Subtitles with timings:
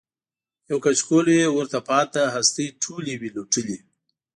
[0.69, 3.77] یو کچکول وي ورته پاته هستۍ ټولي وي لوټلي